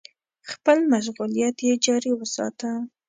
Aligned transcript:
خپل 0.51 0.77
مشغولیت 0.93 1.57
يې 1.67 1.73
جاري 1.85 2.11
وساته. 2.15 2.69